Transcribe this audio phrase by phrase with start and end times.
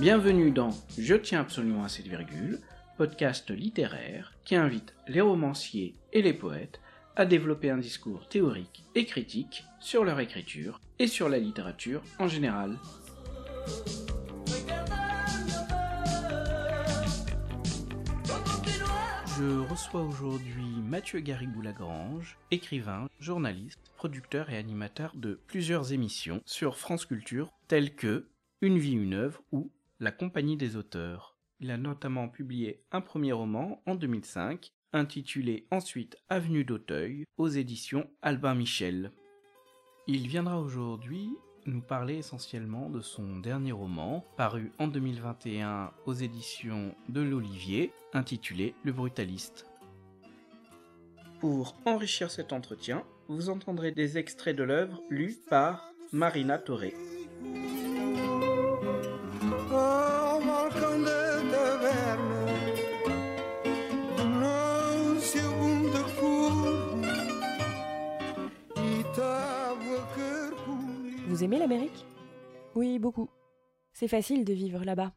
[0.00, 2.60] Bienvenue dans Je tiens absolument à cette virgule,
[2.96, 6.80] podcast littéraire qui invite les romanciers et les poètes
[7.16, 12.28] à développer un discours théorique et critique sur leur écriture et sur la littérature en
[12.28, 12.78] général.
[19.36, 27.04] Je reçois aujourd'hui Mathieu Garrigou-Lagrange, écrivain, journaliste, producteur et animateur de plusieurs émissions sur France
[27.04, 28.28] Culture telles que
[28.60, 29.70] Une vie, une œuvre ou
[30.00, 31.36] La Compagnie des auteurs.
[31.58, 38.08] Il a notamment publié un premier roman en 2005 intitulé ensuite Avenue d'Auteuil aux éditions
[38.22, 39.10] Albin Michel.
[40.06, 41.30] Il viendra aujourd'hui
[41.66, 48.76] nous parler essentiellement de son dernier roman, paru en 2021 aux éditions de l'Olivier, intitulé
[48.84, 49.66] Le Brutaliste.
[51.40, 56.92] Pour enrichir cet entretien, vous entendrez des extraits de l'œuvre lus par Marina Torre.
[71.38, 72.04] Vous aimez l'Amérique?
[72.74, 73.30] Oui, beaucoup.
[73.92, 75.12] C'est facile de vivre là-bas.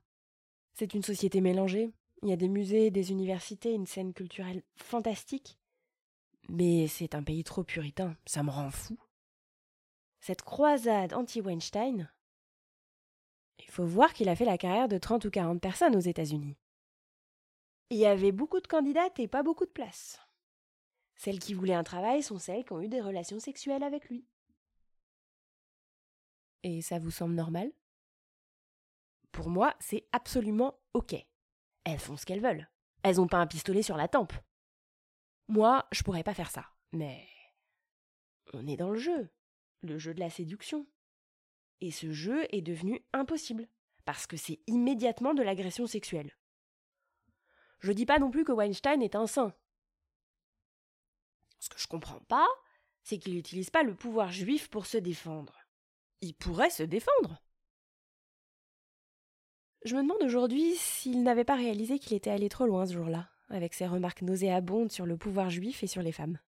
[0.75, 1.89] C'est une société mélangée.
[2.21, 5.57] Il y a des musées, des universités, une scène culturelle fantastique.
[6.47, 8.99] Mais c'est un pays trop puritain, ça me rend fou.
[10.19, 12.07] Cette croisade anti-Weinstein.
[13.57, 16.55] Il faut voir qu'il a fait la carrière de 30 ou 40 personnes aux États-Unis.
[17.89, 20.19] Il y avait beaucoup de candidates et pas beaucoup de places.
[21.15, 24.23] Celles qui voulaient un travail sont celles qui ont eu des relations sexuelles avec lui.
[26.63, 27.71] Et ça vous semble normal?
[29.31, 31.15] Pour moi, c'est absolument OK.
[31.83, 32.69] Elles font ce qu'elles veulent.
[33.03, 34.33] Elles n'ont pas un pistolet sur la tempe.
[35.47, 36.65] Moi, je pourrais pas faire ça.
[36.91, 37.27] Mais
[38.53, 39.29] on est dans le jeu,
[39.81, 40.85] le jeu de la séduction.
[41.79, 43.67] Et ce jeu est devenu impossible,
[44.05, 46.37] parce que c'est immédiatement de l'agression sexuelle.
[47.79, 49.55] Je dis pas non plus que Weinstein est un saint.
[51.59, 52.47] Ce que je comprends pas,
[53.01, 55.60] c'est qu'il n'utilise pas le pouvoir juif pour se défendre
[56.21, 57.41] il pourrait se défendre.
[59.83, 63.29] Je me demande aujourd'hui s'il n'avait pas réalisé qu'il était allé trop loin ce jour-là,
[63.49, 66.39] avec ses remarques nauséabondes sur le pouvoir juif et sur les femmes.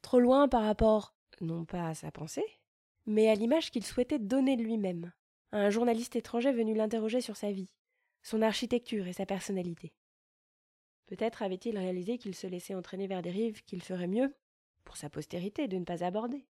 [0.00, 2.46] Trop loin par rapport, non pas à sa pensée,
[3.04, 5.12] mais à l'image qu'il souhaitait donner de lui-même,
[5.52, 7.70] à un journaliste étranger venu l'interroger sur sa vie,
[8.22, 9.92] son architecture et sa personnalité.
[11.06, 14.34] Peut-être avait-il réalisé qu'il se laissait entraîner vers des rives qu'il ferait mieux,
[14.84, 16.46] pour sa postérité, de ne pas aborder.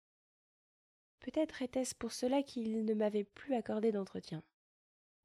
[1.19, 4.43] Peut-être était-ce pour cela qu'il ne m'avait plus accordé d'entretien.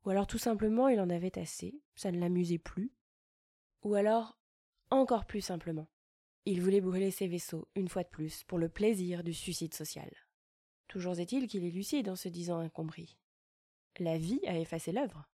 [0.04, 2.92] Ou alors tout simplement il en avait assez, ça ne l'amusait plus.
[3.82, 4.38] Ou alors,
[4.90, 5.88] encore plus simplement,
[6.46, 10.10] il voulait brûler ses vaisseaux, une fois de plus, pour le plaisir du suicide social.
[10.88, 13.16] Toujours est-il qu'il est lucide en se disant incompris.
[13.98, 15.28] La vie a effacé l'œuvre.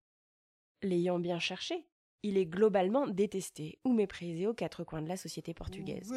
[0.83, 1.90] L'ayant bien cherché,
[2.23, 6.13] il est globalement détesté ou méprisé aux quatre coins de la société portugaise.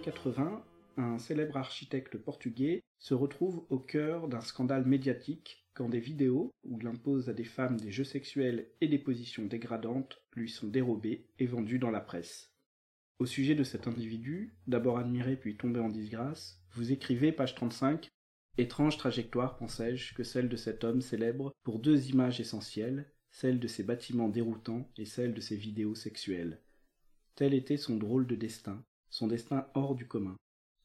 [0.00, 0.64] Années 80,
[0.96, 6.80] un célèbre architecte portugais se retrouve au cœur d'un scandale médiatique quand des vidéos où
[6.80, 11.26] il impose à des femmes des jeux sexuels et des positions dégradantes lui sont dérobées
[11.38, 12.50] et vendues dans la presse.
[13.18, 18.08] Au sujet de cet individu, d'abord admiré puis tombé en disgrâce, vous écrivez, page 35,
[18.56, 23.68] Étrange trajectoire, pensais-je, que celle de cet homme célèbre pour deux images essentielles, celle de
[23.68, 26.62] ses bâtiments déroutants et celle de ses vidéos sexuelles.
[27.34, 30.36] Tel était son drôle de destin, son destin hors du commun.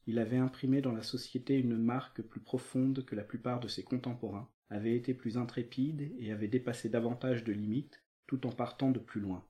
[0.06, 3.82] Il avait imprimé dans la société une marque plus profonde que la plupart de ses
[3.82, 8.98] contemporains, avait été plus intrépide et avait dépassé davantage de limites, tout en partant de
[8.98, 9.44] plus loin.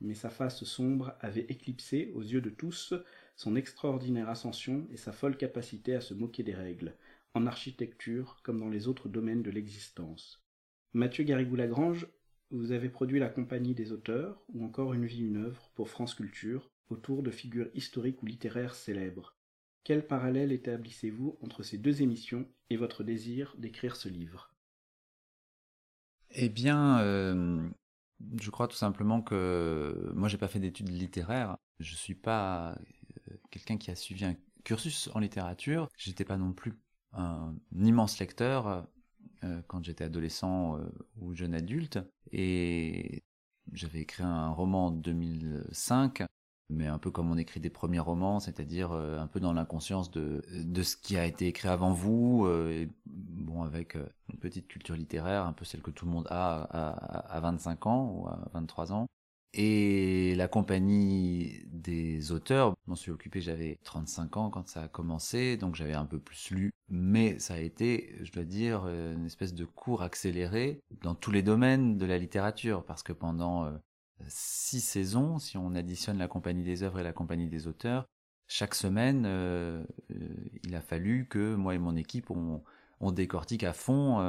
[0.00, 2.94] Mais sa face sombre avait éclipsé, aux yeux de tous,
[3.36, 6.94] son extraordinaire ascension et sa folle capacité à se moquer des règles,
[7.34, 10.44] en architecture comme dans les autres domaines de l'existence.
[10.92, 12.08] Mathieu Garrigou-Lagrange,
[12.50, 16.14] vous avez produit La Compagnie des auteurs, ou encore Une vie, une œuvre, pour France
[16.14, 19.34] Culture, autour de figures historiques ou littéraires célèbres.
[19.84, 24.54] Quel parallèle établissez-vous entre ces deux émissions et votre désir d'écrire ce livre?
[26.30, 27.68] Eh bien, euh,
[28.40, 31.56] je crois tout simplement que moi, j'ai pas fait d'études littéraires.
[31.78, 32.72] Je suis pas
[33.30, 35.88] euh, quelqu'un qui a suivi un cursus en littérature.
[35.96, 36.78] J'étais pas non plus
[37.12, 38.86] un, immense lecteur
[39.42, 40.78] euh, quand j'étais adolescent
[41.16, 41.98] ou jeune adulte.
[42.30, 43.24] Et
[43.72, 46.22] j'avais écrit un roman en 2005
[46.70, 50.42] mais un peu comme on écrit des premiers romans, c'est-à-dire un peu dans l'inconscience de,
[50.52, 55.44] de ce qui a été écrit avant vous, et, bon, avec une petite culture littéraire,
[55.44, 58.92] un peu celle que tout le monde a à, à 25 ans ou à 23
[58.92, 59.06] ans.
[59.52, 65.56] Et la compagnie des auteurs, m'en suis occupé, j'avais 35 ans quand ça a commencé,
[65.56, 66.70] donc j'avais un peu plus lu.
[66.88, 71.42] Mais ça a été, je dois dire, une espèce de cours accéléré dans tous les
[71.42, 73.72] domaines de la littérature, parce que pendant euh,
[74.28, 78.06] six saisons, si on additionne la compagnie des œuvres et la compagnie des auteurs,
[78.46, 80.28] chaque semaine, euh, euh,
[80.64, 82.62] il a fallu que moi et mon équipe, on,
[83.12, 84.20] décortique à fond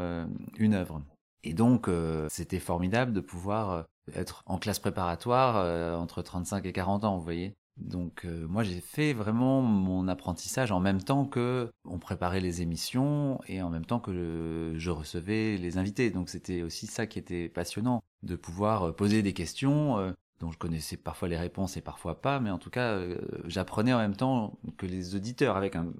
[0.58, 1.04] une œuvre.
[1.44, 1.90] Et donc,
[2.30, 3.86] c'était formidable de pouvoir
[4.16, 7.56] être en classe préparatoire euh, entre 35 et 40 ans, vous voyez.
[7.78, 12.62] Donc euh, moi j'ai fait vraiment mon apprentissage en même temps que on préparait les
[12.62, 16.12] émissions et en même temps que je recevais les invités.
[16.12, 20.58] Donc c'était aussi ça qui était passionnant, de pouvoir euh, poser des questions dont je
[20.58, 23.00] connaissais parfois les réponses et parfois pas, mais en tout cas
[23.46, 25.94] j'apprenais en même temps que les auditeurs avec un,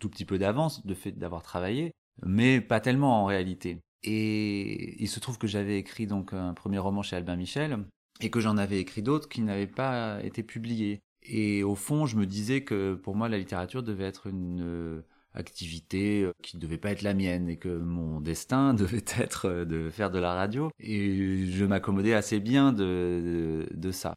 [0.00, 1.92] tout petit peu d'avance de fait d'avoir travaillé,
[2.22, 3.80] mais pas tellement en réalité.
[4.02, 7.78] Et il se trouve que j'avais écrit donc un premier roman chez Albin Michel
[8.20, 11.00] et que j'en avais écrit d'autres qui n'avaient pas été publiés.
[11.22, 15.02] Et au fond, je me disais que pour moi, la littérature devait être une euh,
[15.36, 19.46] activité euh, qui ne devait pas être la mienne et que mon destin devait être
[19.46, 20.70] euh, de faire de la radio.
[20.80, 24.14] Et je m'accommodais assez bien de, ça.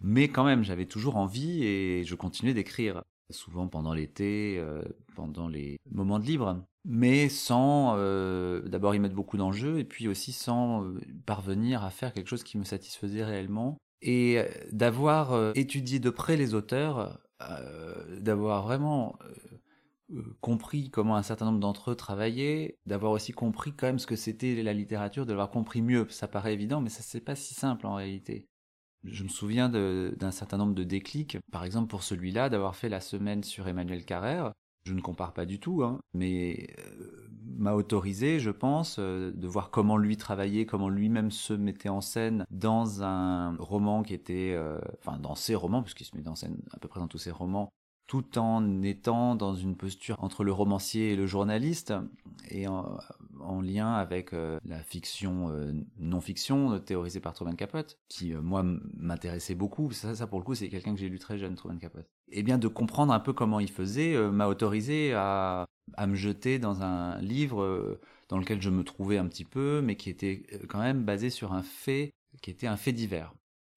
[0.00, 4.62] Mais quand même, j'avais toujours envie et je continuais d'écrire, souvent pendant l'été,
[5.14, 10.08] pendant les moments de libre mais sans euh, d'abord y mettre beaucoup d'enjeux et puis
[10.08, 15.52] aussi sans euh, parvenir à faire quelque chose qui me satisfaisait réellement et euh, d'avoir
[15.54, 17.20] étudié de près les auteurs,
[18.18, 19.18] d'avoir vraiment
[20.40, 24.16] compris comment un certain nombre d'entre eux travaillaient, d'avoir aussi compris quand même ce que
[24.16, 26.06] c'était la littérature, de l'avoir compris mieux.
[26.10, 28.46] Ça paraît évident, mais ça c'est pas si simple en réalité.
[29.04, 33.00] Je me souviens d'un certain nombre de déclics, par exemple pour celui-là, d'avoir fait la
[33.00, 34.52] semaine sur Emmanuel Carrère,
[34.84, 39.46] je ne compare pas du tout, hein, mais euh, m'a autorisé, je pense, euh, de
[39.46, 44.54] voir comment lui travaillait, comment lui-même se mettait en scène dans un roman qui était,
[44.54, 47.18] euh, enfin dans ses romans, puisqu'il se met en scène à peu près dans tous
[47.18, 47.70] ses romans,
[48.10, 51.94] tout en étant dans une posture entre le romancier et le journaliste,
[52.50, 52.98] et en,
[53.62, 58.64] lien avec euh, la fiction euh, non-fiction théorisée par Truman Capote, qui euh, moi
[58.96, 59.92] m'intéressait beaucoup.
[59.92, 62.10] Ça, ça pour le coup, c'est quelqu'un que j'ai lu très jeune, Truman Capote.
[62.32, 65.66] Et bien de comprendre un peu comment il faisait m'a autorisé à,
[66.04, 70.10] me jeter dans un livre dans lequel je me trouvais un petit peu, mais qui
[70.10, 72.12] était quand même basé sur un fait
[72.42, 73.32] qui était un fait divers.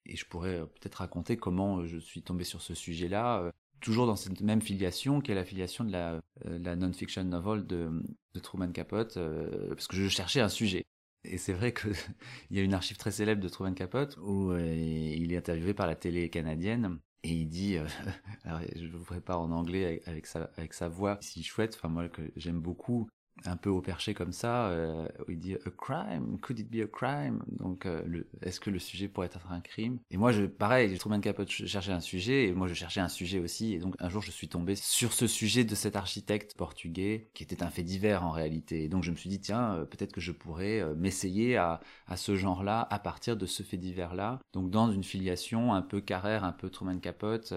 [0.08, 3.54] Et je pourrais peut-être raconter comment je suis tombé sur ce sujet-là
[3.84, 8.02] toujours dans cette même filiation, qui est la filiation de la, euh, non-fiction novel de,
[8.42, 10.86] Truman Capote, euh, parce que je cherchais un sujet.
[11.26, 11.94] Et c'est vrai qu'il
[12.52, 15.88] y a une archive très célèbre de Truman Capote où euh, il est interviewé par
[15.88, 17.78] la télé canadienne et il dit,
[18.44, 22.10] alors je vous prépare en anglais avec, sa, avec sa voix si chouette, enfin moi
[22.10, 23.10] que j'aime beaucoup,
[23.46, 26.82] un peu au perché comme ça, euh, où il dit a crime, could it be
[26.84, 27.44] a crime?
[27.48, 30.00] Donc, euh, est-ce que le sujet pourrait être un crime?
[30.12, 33.40] Et moi, je, pareil, Truman Capote cherchais un sujet, et moi, je cherchais un sujet
[33.40, 33.74] aussi.
[33.74, 37.44] Et donc, un jour, je suis tombé sur ce sujet de cet architecte portugais, qui
[37.44, 38.84] était un fait divers en réalité.
[38.84, 42.18] Et donc, je me suis dit, tiens, euh, peut-être que je pourrais m'essayer à, à
[42.18, 44.40] ce genre-là, à partir de ce fait divers-là.
[44.54, 47.54] Donc, dans une filiation un peu carrère, un peu Truman Capote,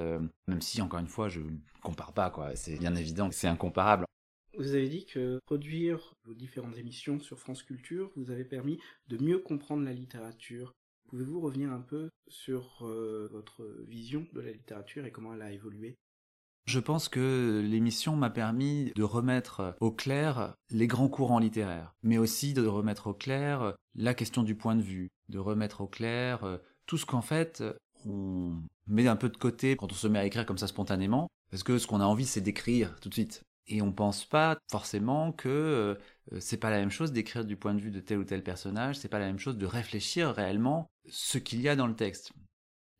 [0.46, 1.40] même si, encore une fois, je
[1.82, 2.56] compare pas, quoi.
[2.56, 4.05] C'est bien évident que c'est incomparable.
[4.58, 9.22] Vous avez dit que produire vos différentes émissions sur France Culture vous avait permis de
[9.22, 10.72] mieux comprendre la littérature.
[11.10, 15.52] Pouvez-vous revenir un peu sur euh, votre vision de la littérature et comment elle a
[15.52, 15.94] évolué?
[16.64, 22.16] Je pense que l'émission m'a permis de remettre au clair les grands courants littéraires, mais
[22.16, 26.60] aussi de remettre au clair la question du point de vue, de remettre au clair
[26.86, 27.62] tout ce qu'en fait
[28.06, 31.28] on met un peu de côté quand on se met à écrire comme ça spontanément,
[31.50, 33.42] parce que ce qu'on a envie c'est d'écrire tout de suite.
[33.68, 35.48] Et on pense pas forcément que
[36.32, 38.42] euh, c'est pas la même chose d'écrire du point de vue de tel ou tel
[38.42, 41.96] personnage, c'est pas la même chose de réfléchir réellement ce qu'il y a dans le
[41.96, 42.32] texte.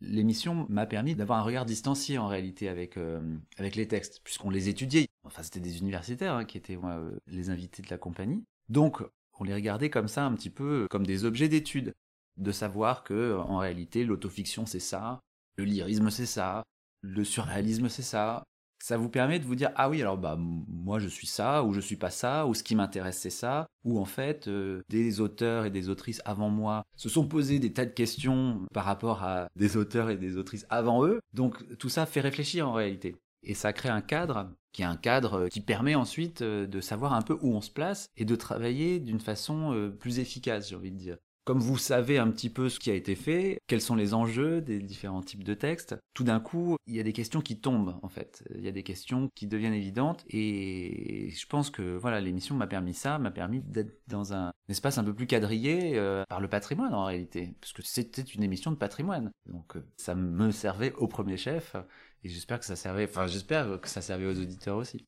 [0.00, 3.20] L'émission m'a permis d'avoir un regard distancié en réalité avec euh,
[3.58, 5.06] les textes, puisqu'on les étudiait.
[5.24, 8.44] Enfin, c'était des universitaires hein, qui étaient euh, les invités de la compagnie.
[8.68, 9.02] Donc,
[9.38, 11.94] on les regardait comme ça, un petit peu comme des objets d'étude,
[12.36, 15.20] de savoir que en réalité, l'autofiction c'est ça,
[15.56, 16.62] le lyrisme c'est ça,
[17.00, 18.44] le surréalisme c'est ça,
[18.78, 21.72] ça vous permet de vous dire ah oui alors bah moi je suis ça ou
[21.72, 25.20] je suis pas ça ou ce qui m'intéresse c'est ça ou en fait euh, des
[25.20, 29.22] auteurs et des autrices avant moi se sont posés des tas de questions par rapport
[29.22, 31.20] à des auteurs et des autrices avant eux.
[31.32, 33.16] Donc tout ça fait réfléchir en réalité.
[33.42, 37.14] Et ça crée un cadre qui est un cadre qui permet ensuite euh, de savoir
[37.14, 40.76] un peu où on se place et de travailler d'une façon euh, plus efficace j'ai
[40.76, 43.80] envie de dire comme vous savez un petit peu ce qui a été fait, quels
[43.80, 47.12] sont les enjeux des différents types de textes, tout d'un coup, il y a des
[47.12, 48.42] questions qui tombent en fait.
[48.52, 52.66] Il y a des questions qui deviennent évidentes et je pense que voilà, l'émission m'a
[52.66, 56.48] permis ça, m'a permis d'être dans un espace un peu plus quadrillé euh, par le
[56.48, 59.30] patrimoine en réalité, parce que c'était une émission de patrimoine.
[59.46, 61.76] Donc euh, ça me servait au premier chef
[62.24, 65.06] et j'espère que ça servait, enfin j'espère que ça servait aux auditeurs aussi.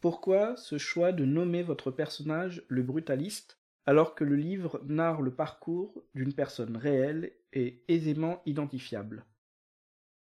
[0.00, 3.59] Pourquoi ce choix de nommer votre personnage le brutaliste?
[3.90, 9.26] Alors que le livre narre le parcours d'une personne réelle et aisément identifiable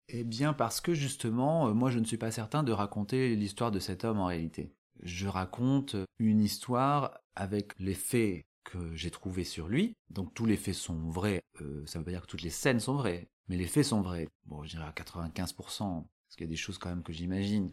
[0.08, 3.70] Eh bien parce que justement, euh, moi je ne suis pas certain de raconter l'histoire
[3.70, 4.74] de cet homme en réalité.
[5.04, 10.56] Je raconte une histoire avec les faits que j'ai trouvés sur lui, donc tous les
[10.56, 13.28] faits sont vrais, euh, ça ne veut pas dire que toutes les scènes sont vraies,
[13.46, 14.26] mais les faits sont vrais.
[14.46, 17.70] Bon, je dirais à 95%, parce qu'il y a des choses quand même que j'imagine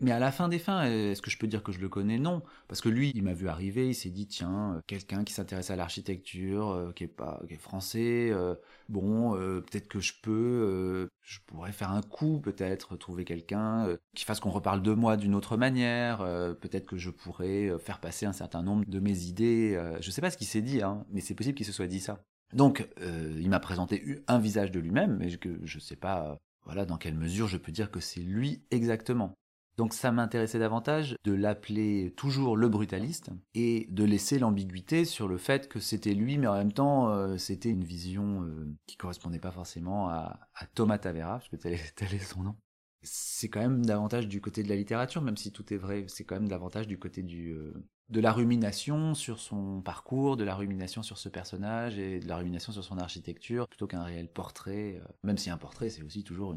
[0.00, 2.18] mais à la fin des fins, est-ce que je peux dire que je le connais?
[2.18, 5.32] Non, parce que lui, il m'a vu arriver, il s'est dit tiens, euh, quelqu'un qui
[5.32, 8.54] s'intéresse à l'architecture, euh, qui est pas, qui est français, euh,
[8.88, 14.40] bon, peut-être que je peux, je pourrais faire un coup, peut-être trouver quelqu'un qui fasse
[14.40, 16.18] qu'on reparle de moi d'une autre manière,
[16.60, 19.80] peut-être que je pourrais faire passer un certain nombre de mes idées.
[20.00, 22.00] je sais pas ce qu'il s'est dit, hein, mais c'est possible qu'il se soit dit
[22.00, 22.24] ça.
[22.52, 26.98] Donc, il m'a présenté un visage de lui-même, mais que je sais pas, voilà, dans
[26.98, 29.34] quelle mesure je peux dire que c'est lui exactement.
[29.78, 35.38] Donc ça m'intéressait davantage de l'appeler toujours le brutaliste et de laisser l'ambiguïté sur le
[35.38, 39.38] fait que c'était lui, mais en même temps euh, c'était une vision euh, qui correspondait
[39.38, 40.40] pas forcément à,
[40.74, 42.56] Thomas Tavera, parce que tel est, son nom.
[43.02, 46.24] C'est quand même davantage du côté de la littérature, même si tout est vrai, c'est
[46.24, 47.72] quand même davantage du côté du, euh,
[48.10, 52.36] de la rumination sur son parcours, de la rumination sur ce personnage et de la
[52.36, 56.54] rumination sur son architecture, plutôt qu'un réel portrait, même si un portrait c'est aussi toujours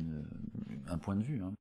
[0.88, 1.42] un point de vue.
[1.42, 1.54] Hein.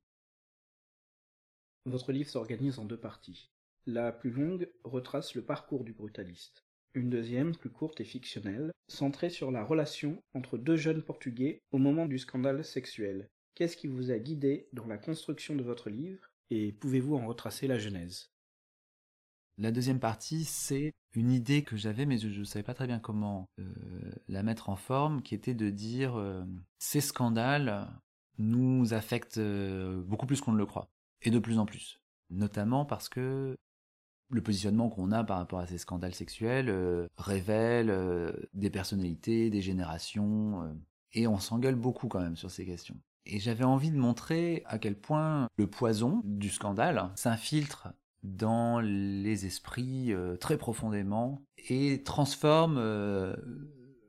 [1.85, 3.51] Votre livre s'organise en deux parties.
[3.85, 6.63] La plus longue retrace le parcours du brutaliste.
[6.95, 11.77] Une deuxième, plus courte et fictionnelle, centrée sur la relation entre deux jeunes Portugais au
[11.77, 13.29] moment du scandale sexuel.
[13.53, 17.67] Qu'est-ce qui vous a guidé dans la construction de votre livre et pouvez-vous en retracer
[17.67, 18.31] la genèse?
[19.59, 22.99] La deuxième partie, c'est une idée que j'avais, mais je ne savais pas très bien
[22.99, 23.63] comment euh,
[24.27, 26.43] la mettre en forme, qui était de dire euh,
[26.79, 27.87] ces scandales
[28.39, 30.89] nous affectent euh, beaucoup plus qu'on ne le croit
[31.25, 31.99] et de plus en plus.
[32.29, 33.57] Notamment parce que
[34.29, 39.49] le positionnement qu'on a par rapport à ces scandales sexuels euh, révèle euh, des personnalités,
[39.49, 40.73] des générations, euh,
[41.13, 42.97] et on s'engueule beaucoup quand même sur ces questions.
[43.25, 47.89] Et j'avais envie de montrer à quel point le poison du scandale s'infiltre
[48.23, 52.79] dans les esprits très profondément et transforme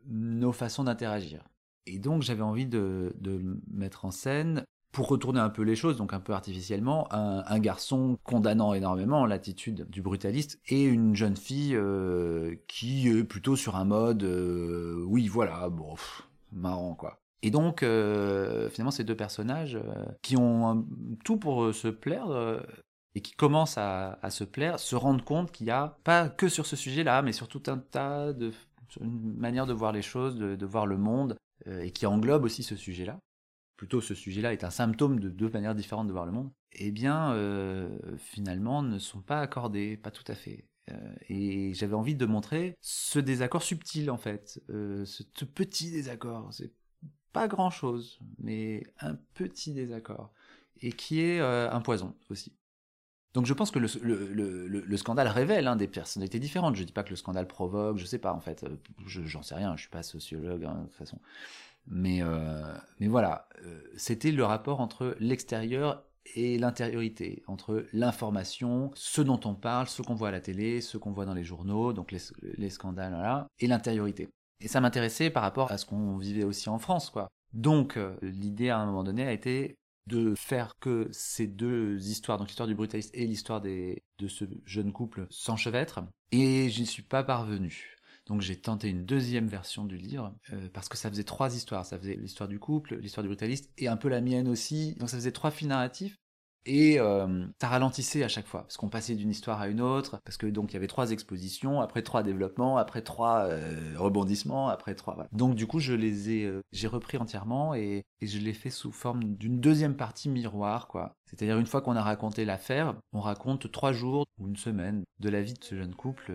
[0.07, 1.49] nos façons d'interagir.
[1.87, 4.65] Et donc j'avais envie de, de, mettre en scène
[4.97, 9.87] pour retourner un peu les choses, donc un peu artificiellement, un, garçon condamnant énormément l'attitude
[9.91, 15.29] du brutaliste et une jeune fille euh, qui est plutôt sur un mode euh, oui
[15.29, 15.97] voilà bon
[16.51, 17.21] marrant quoi.
[17.43, 19.79] Et donc euh, finalement ces deux personnages
[20.23, 20.87] qui ont
[21.25, 22.29] tout pour se plaire
[23.15, 26.65] et qui commencent à, se plaire se rendent compte qu'il n'y a pas que sur
[26.65, 28.51] ce sujet-là, mais sur tout un tas de
[29.03, 31.37] une manière de voir les choses, de voir le monde
[31.67, 33.19] et qui englobe aussi ce sujet-là
[33.77, 36.91] plutôt ce sujet-là est un symptôme de deux manières différentes de voir le monde, eh
[36.91, 40.65] bien, euh, finalement, ne sont pas accordés, pas tout à fait.
[40.91, 46.53] Euh, et j'avais envie de montrer ce désaccord subtil, en fait, euh, ce, petit désaccord.
[46.53, 46.73] C'est
[47.33, 50.33] pas grand-chose, mais un petit désaccord,
[50.81, 52.57] et qui est un poison aussi.
[53.35, 56.77] Donc je pense que le, scandale révèle hein, des personnalités différentes.
[56.77, 58.65] Je dis pas que le scandale provoque, je sais pas en fait,
[59.05, 61.21] j'en sais rien, je suis pas sociologue hein, de toute façon.
[61.87, 69.23] Mais, euh, mais voilà, euh, c'était le rapport entre l'extérieur et l'intériorité, entre l'information, ce
[69.23, 71.93] dont on parle, ce qu'on voit à la télé, ce qu'on voit dans les journaux,
[71.93, 74.29] donc les, scandales, et l'intériorité.
[74.61, 77.29] Et ça m'intéressait par rapport à ce qu'on vivait aussi en France, quoi.
[77.53, 79.77] Donc, euh, l'idée à un moment donné a été
[80.09, 84.93] de faire que ces deux histoires, donc l'histoire du brutaliste et l'histoire de ce jeune
[84.93, 86.05] couple, s'enchevêtrent.
[86.33, 87.96] Et je n'y suis pas parvenu.
[88.27, 91.87] Donc j'ai tenté une deuxième version du livre euh, parce que ça faisait trois histoires.
[91.87, 94.95] Ça faisait l'histoire du couple, l'histoire du brutaliste et un peu la mienne aussi.
[94.97, 96.17] Donc ça faisait trois fils narratifs.
[96.69, 100.21] Et euh, ça ralentissait à chaque fois, parce qu'on passait d'une histoire à une autre,
[100.25, 104.69] parce que donc il y avait trois expositions, après trois développements, après trois euh, rebondissements,
[104.69, 105.29] après trois.
[105.31, 108.91] Donc du coup, je les ai, j'ai repris entièrement et, et je l'ai fait sous
[108.91, 111.15] forme d'une deuxième partie miroir, quoi.
[111.27, 115.29] C'est-à-dire une fois qu'on a raconté l'affaire, on raconte trois jours ou une semaine de
[115.29, 116.33] la vie de ce jeune couple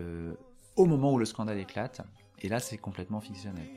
[0.76, 2.00] au moment où le scandale éclate.
[2.40, 3.68] Et là, c'est complètement fictionnel.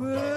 [0.00, 0.36] Um.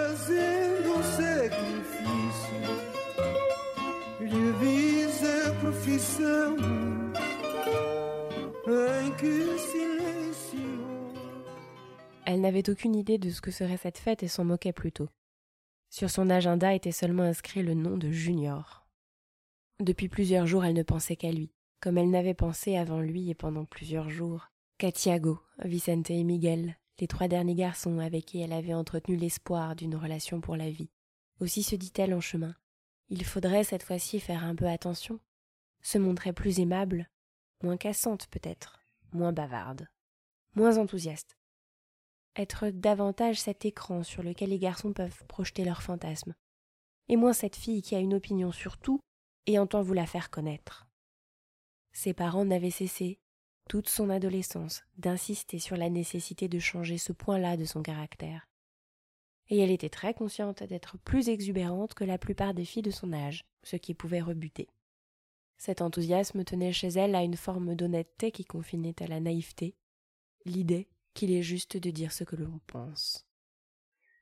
[12.26, 15.10] Elle n'avait aucune idée de ce que serait cette fête et s'en moquait plutôt.
[15.90, 18.86] Sur son agenda était seulement inscrit le nom de Junior.
[19.80, 21.52] Depuis plusieurs jours, elle ne pensait qu'à lui,
[21.82, 26.78] comme elle n'avait pensé avant lui et pendant plusieurs jours qu'à Thiago, Vicente et Miguel,
[27.00, 30.90] les trois derniers garçons avec qui elle avait entretenu l'espoir d'une relation pour la vie.
[31.40, 32.56] Aussi se dit-elle en chemin.
[33.10, 35.20] Il faudrait cette fois-ci faire un peu attention,
[35.82, 37.10] se montrer plus aimable,
[37.64, 38.80] moins cassante peut-être,
[39.14, 39.88] moins bavarde,
[40.56, 41.40] moins enthousiaste
[42.40, 46.34] être davantage cet écran sur lequel les garçons peuvent projeter leurs fantasmes,
[47.10, 49.02] et moins cette fille qui a une opinion sur tout
[49.46, 50.88] et entend vous la faire connaître.
[51.92, 53.20] Ses parents n'avaient cessé,
[53.70, 58.50] toute son adolescence, d'insister sur la nécessité de changer ce point-là de son caractère.
[59.48, 63.14] Et elle était très consciente d'être plus exubérante que la plupart des filles de son
[63.14, 64.68] âge, ce qui pouvait rebuter.
[65.60, 69.76] Cet enthousiasme tenait chez elle à une forme d'honnêteté qui confinait à la naïveté,
[70.46, 73.28] l'idée qu'il est juste de dire ce que l'on pense.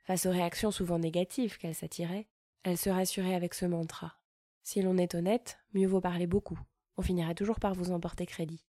[0.04, 2.28] Face aux réactions souvent négatives qu'elle s'attirait,
[2.64, 4.20] elle se rassurait avec ce mantra.
[4.64, 6.60] Si l'on est honnête, mieux vaut parler beaucoup.
[6.98, 8.66] On finira toujours par vous emporter crédit.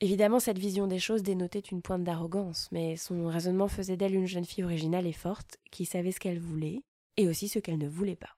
[0.00, 4.26] Évidemment, cette vision des choses dénotait une pointe d'arrogance, mais son raisonnement faisait d'elle une
[4.26, 6.82] jeune fille originale et forte, qui savait ce qu'elle voulait,
[7.16, 8.36] et aussi ce qu'elle ne voulait pas.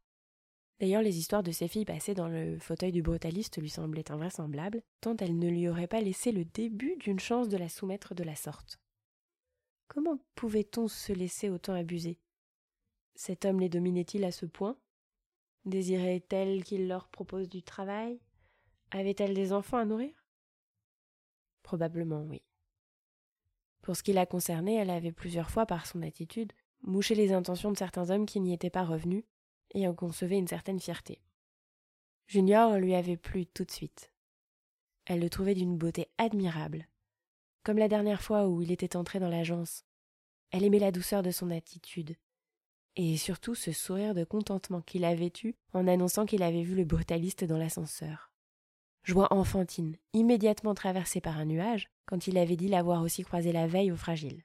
[0.81, 4.83] D'ailleurs, les histoires de ces filles passées dans le fauteuil du brutaliste lui semblaient invraisemblables,
[5.01, 8.25] tant elles ne lui auraient pas laissé le début d'une chance de la soumettre de
[8.25, 8.79] la sorte.
[9.89, 12.19] Comment pouvait-on se laisser autant abuser?
[13.15, 14.77] Cet homme les dominait-il à ce point?
[15.65, 18.21] Désirait-elle qu'il leur propose du travail?
[18.91, 20.24] Avait-elle des enfants à nourrir?
[21.65, 22.43] Probablement oui.
[23.83, 27.73] Pour ce qui la concernait, elle avait plusieurs fois, par son attitude, mouché les intentions
[27.73, 29.25] de certains hommes qui n'y étaient pas revenus,
[29.75, 31.21] et en concevait une certaine fierté.
[32.27, 34.13] Junior lui avait plu tout de suite.
[35.07, 36.87] Elle le trouvait d'une beauté admirable.
[37.65, 39.85] Comme la dernière fois où il était entré dans l'agence,
[40.51, 42.15] elle aimait la douceur de son attitude,
[42.97, 46.85] et surtout ce sourire de contentement qu'il avait eu en annonçant qu'il avait vu le
[46.85, 48.34] brutaliste dans l'ascenseur.
[49.05, 53.67] Joie enfantine, immédiatement traversée par un nuage, quand il avait dit l'avoir aussi croisé la
[53.67, 54.43] veille au fragile.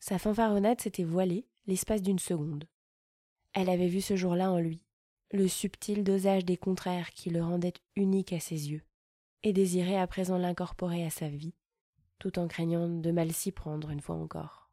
[0.00, 2.64] Sa fanfaronnade s'était voilée l'espace d'une seconde.
[3.52, 4.82] Elle avait vu ce jour-là en lui
[5.30, 8.82] le subtil dosage des contraires qui le rendait unique à ses yeux,
[9.42, 11.54] et désirait à présent l'incorporer à sa vie,
[12.18, 14.70] tout en craignant de mal s'y prendre une fois encore.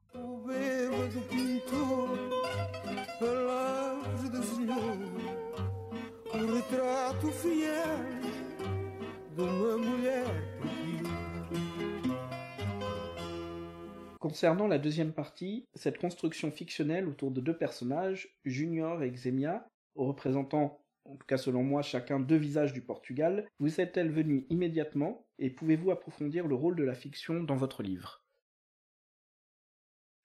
[14.19, 20.79] Concernant la deuxième partie, cette construction fictionnelle autour de deux personnages, Junior et Xemia, représentant,
[21.03, 25.49] en tout cas selon moi, chacun deux visages du Portugal, vous est-elle venue immédiatement et
[25.49, 28.23] pouvez-vous approfondir le rôle de la fiction dans votre livre?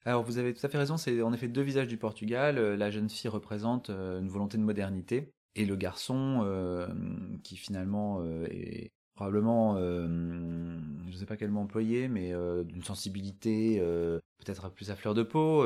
[0.04, 2.58] Alors vous avez tout à fait raison, c'est en effet deux visages du Portugal.
[2.58, 6.86] Euh, la jeune fille représente euh, une volonté de modernité et le garçon euh,
[7.42, 10.06] qui finalement est probablement, euh,
[11.08, 14.96] je ne sais pas quel mot employer, mais euh, d'une sensibilité euh, peut-être plus à
[14.96, 15.62] fleur de peau,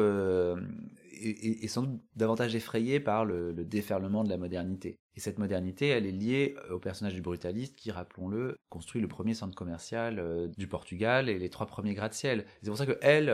[1.13, 4.99] et, sans doute davantage effrayé par le, déferlement de la modernité.
[5.15, 9.35] Et cette modernité, elle est liée au personnage du brutaliste qui, rappelons-le, construit le premier
[9.35, 12.47] centre commercial du Portugal et les trois premiers gratte-ciel.
[12.61, 13.33] C'est pour ça que elle,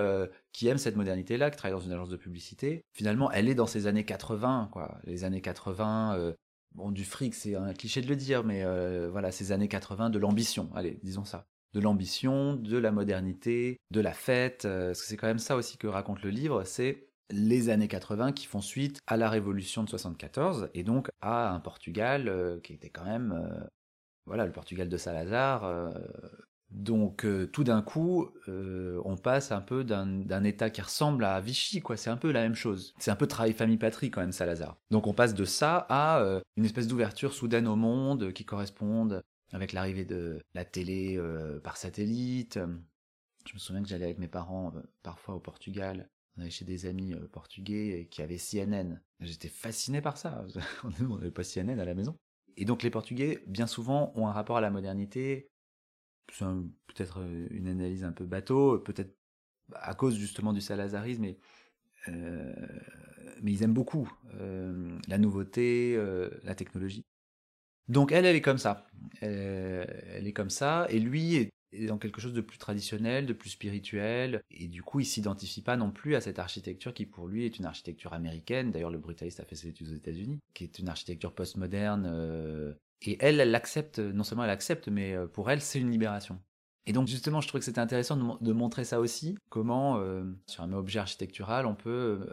[0.52, 3.66] qui aime cette modernité-là, qui travaille dans une agence de publicité, finalement, elle est dans
[3.66, 4.98] ces années 80, quoi.
[5.04, 6.34] Les années 80,
[6.72, 10.10] bon, du fric, c'est un cliché de le dire, mais euh, voilà, ces années 80,
[10.10, 11.46] de l'ambition, allez, disons ça.
[11.72, 15.56] De l'ambition, de la modernité, de la fête, euh, parce que c'est quand même ça
[15.56, 19.84] aussi que raconte le livre, c'est les années 80 qui font suite à la révolution
[19.84, 23.68] de 74, et donc à un Portugal euh, qui était quand même,
[24.26, 25.92] voilà, le Portugal de Salazar,
[26.70, 31.40] donc euh, tout d'un coup, euh, on passe un peu d'un état qui ressemble à
[31.40, 31.96] Vichy, quoi.
[31.96, 32.94] C'est un peu la même chose.
[32.98, 34.76] C'est un peu travail famille patrie quand même, Salazar.
[34.90, 39.22] Donc on passe de ça à euh, une espèce d'ouverture soudaine au monde qui corresponde
[39.52, 41.20] avec l'arrivée de la télé
[41.64, 42.60] par satellite.
[43.48, 46.08] Je me souviens que j'allais avec mes parents parfois au Portugal.
[46.36, 49.00] On allait chez des amis portugais qui avaient CNN.
[49.18, 50.44] J'étais fasciné par ça.
[50.84, 52.16] on n'avait pas CNN à la maison.
[52.56, 55.49] Et donc les Portugais, bien souvent, ont un rapport à la modernité
[56.28, 59.16] peut-être euh, une analyse un peu bateau, peut-être
[59.74, 61.38] à cause justement du salazarisme, et,
[62.08, 62.52] euh,
[63.42, 65.96] mais ils aiment beaucoup euh, la nouveauté,
[66.42, 67.04] la technologie.
[67.88, 68.86] Donc elle, elle est comme ça.
[69.20, 73.32] Elle, est comme ça, et lui est, est dans quelque chose de plus traditionnel, de
[73.32, 77.28] plus spirituel, et du coup, il s'identifie pas non plus à cette architecture qui, pour
[77.28, 78.72] lui, est une architecture américaine.
[78.72, 82.76] D'ailleurs, le brutaliste a fait ses études aux États-Unis, qui est une architecture postmoderne.
[83.06, 83.98] Euh, et elle, elle l'accepte.
[83.98, 86.40] Non seulement elle accepte, mais euh, pour elle, c'est une libération.
[86.86, 89.98] Et donc justement, je trouvais que c'était intéressant de, mon- de montrer ça aussi, comment
[89.98, 91.90] euh, sur un objet architectural, on peut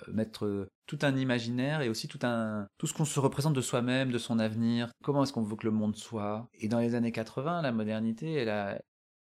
[0.07, 3.53] euh, mettre euh, tout un imaginaire et aussi tout un tout ce qu'on se représente
[3.53, 4.89] de soi-même, de son avenir.
[5.03, 6.47] Comment est-ce qu'on veut que le monde soit?
[6.55, 8.45] Et dans les années 80, la modernité,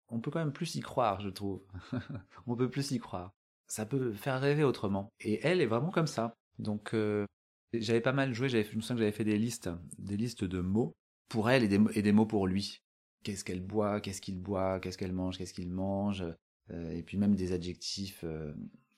[0.09, 1.61] on peut quand même plus y croire, je trouve.
[2.47, 3.31] on peut plus y croire.
[3.67, 5.09] Ça peut faire rêver autrement.
[5.19, 6.33] Et elle est vraiment comme ça.
[6.59, 7.25] Donc euh,
[7.73, 8.49] j'avais pas mal joué.
[8.49, 10.95] Je me souviens que j'avais fait des listes, des listes de mots
[11.29, 12.81] pour elle et des, mots- pour lui
[13.23, 16.23] qu'est-ce qu'elle boit, qu'est-ce qu'il boit, qu'est-ce qu'elle mange, qu'est-ce qu'il mange,
[16.71, 18.53] euh, et puis même des adjectifs euh,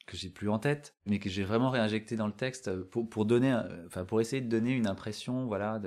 [0.06, 3.26] que j'ai plus en tête, mais que j'ai vraiment réinjecté dans le texte pour, pour
[3.26, 5.80] donner, enfin pour essayer de donner une impression, voilà,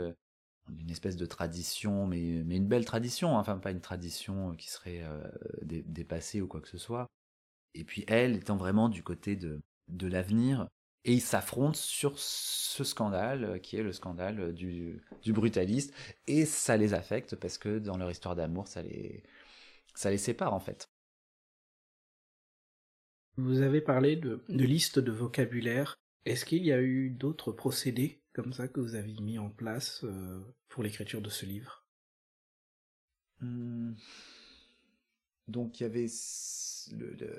[0.69, 4.71] d'une espèce de tradition, mais mais une belle tradition, hein, enfin pas une tradition qui
[4.71, 5.23] serait euh,
[5.63, 7.07] dé- dépassée ou quoi que ce soit.
[7.75, 10.69] Et puis elle étant vraiment du côté de de l'avenir,
[11.05, 15.95] et ils s'affrontent sur ce scandale euh, qui est le scandale euh, du, du brutaliste
[16.27, 19.23] et ça les affecte parce que dans leur histoire d'amour ça les
[19.95, 20.91] ça les sépare en fait
[23.37, 25.99] Vous avez parlé de, de listes de vocabulaire.
[26.25, 30.03] Est-ce qu'il y a eu d'autres procédés comme ça que vous avez mis en place
[30.05, 31.85] euh, pour l'écriture de ce livre?
[33.41, 33.97] Hum.
[35.49, 36.07] Donc il y avait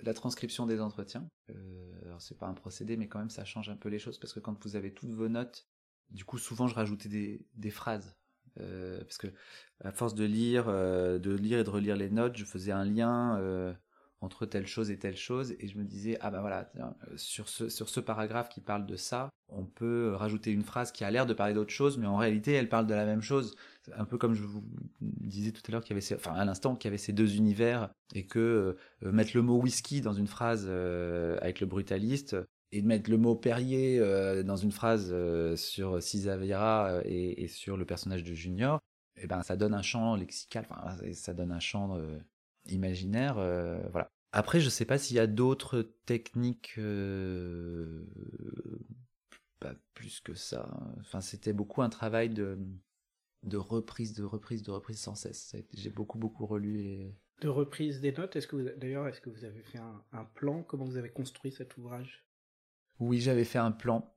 [0.03, 1.27] la transcription des entretiens.
[1.49, 4.17] Euh, alors c'est pas un procédé mais quand même ça change un peu les choses
[4.17, 5.67] parce que quand vous avez toutes vos notes
[6.09, 8.15] du coup souvent je rajoutais des, des phrases.
[8.59, 9.27] Euh, parce que
[9.83, 12.85] à force de lire euh, de lire et de relire les notes je faisais un
[12.85, 13.73] lien euh,
[14.23, 16.83] entre telle chose et telle chose et je me disais ah bah voilà euh,
[17.17, 21.03] sur ce sur ce paragraphe qui parle de ça on peut rajouter une phrase qui
[21.03, 23.55] a l'air de parler d'autre chose mais en réalité elle parle de la même chose.
[23.97, 24.63] Un peu comme je vous
[25.01, 27.13] disais tout à l'heure qu'il y avait ces, enfin à l'instant qu'il y avait ces
[27.13, 31.67] deux univers et que euh, mettre le mot whisky dans une phrase euh, avec le
[31.67, 32.37] brutaliste
[32.71, 33.99] et de mettre le mot Perrier
[34.43, 35.13] dans une phrase
[35.55, 38.79] sur Cisavira euh, et, sur le personnage de Junior,
[39.15, 41.99] et ben ça donne un champ lexical, enfin ça donne un champ
[42.67, 44.09] imaginaire, euh, voilà.
[44.31, 48.03] Après, je sais pas s'il y a d'autres techniques, euh,
[49.59, 50.69] pas plus que ça.
[50.99, 52.57] Enfin, c'était beaucoup un travail de
[53.43, 55.55] de reprise, de reprise, de reprise sans cesse.
[55.73, 59.29] J'ai beaucoup beaucoup relu et De reprise des notes, est-ce que vous, d'ailleurs, est-ce que
[59.29, 60.63] vous avez fait un, un plan?
[60.63, 62.25] Comment vous avez construit cet ouvrage?
[62.99, 64.15] Oui, j'avais fait un plan.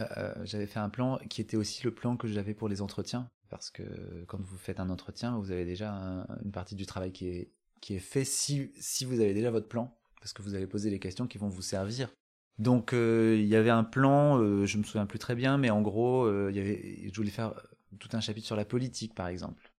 [0.00, 3.28] Euh, j'avais fait un plan qui était aussi le plan que j'avais pour les entretiens.
[3.48, 7.12] Parce que quand vous faites un entretien, vous avez déjà un- une partie du travail
[7.12, 7.50] qui est,
[7.80, 9.96] qui est fait si, si vous avez déjà votre plan.
[10.20, 12.12] Parce que vous allez poser les questions qui vont vous servir.
[12.58, 15.70] Donc euh, il y avait un plan, euh, je me souviens plus très bien, mais
[15.70, 17.54] en gros, euh, il y avait, je voulais faire
[17.98, 19.72] tout un chapitre sur la politique, par exemple.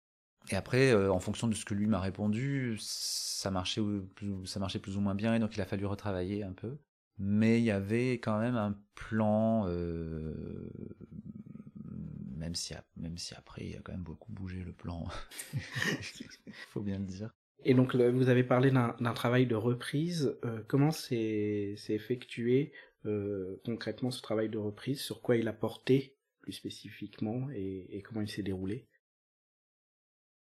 [0.50, 3.82] Et après, euh, en fonction de ce que lui m'a répondu, ça marchait,
[4.14, 6.78] plus, ça marchait plus ou moins bien, et donc il a fallu retravailler un peu
[7.20, 10.70] mais il y avait quand même un plan, euh,
[12.34, 15.06] même, si, même si après il a quand même beaucoup bougé le plan,
[16.70, 17.30] faut bien le dire.
[17.62, 20.36] Et donc, vous avez parlé d'un travail de reprise.
[20.44, 22.72] Euh, comment s'est effectué
[23.04, 25.00] euh, concrètement ce travail de reprise?
[25.00, 28.88] Sur quoi il a porté plus spécifiquement et, comment il s'est déroulé?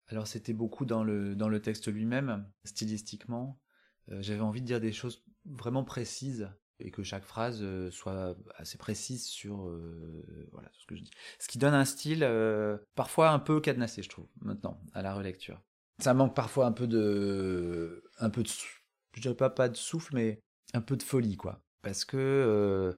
[0.06, 3.60] Alors c'était beaucoup dans le, dans le texte lui-même, stylistiquement.
[4.10, 6.48] Euh, J'avais envie de dire des choses vraiment précises
[6.80, 11.10] et que chaque phrase soit assez précise sur euh, voilà ce que je dis.
[11.38, 12.28] Ce qui donne un style
[12.94, 15.60] parfois un peu cadenassé, je trouve, maintenant, à la relecture.
[16.00, 18.48] Ça manque parfois un peu de, un peu de,
[19.14, 20.40] je dirais pas pas de souffle, mais
[20.72, 21.62] un peu de folie, quoi.
[21.82, 22.92] Parce que euh,